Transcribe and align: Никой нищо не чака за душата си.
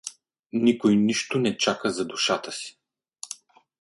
Никой 0.51 0.95
нищо 0.95 1.39
не 1.39 1.55
чака 1.57 1.91
за 1.91 2.05
душата 2.05 2.51
си. 2.51 2.77